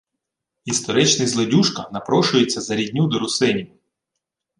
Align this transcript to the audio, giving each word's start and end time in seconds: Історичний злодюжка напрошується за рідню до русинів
Історичний 0.65 1.27
злодюжка 1.27 1.89
напрошується 1.93 2.61
за 2.61 2.75
рідню 2.75 3.07
до 3.07 3.19
русинів 3.19 3.67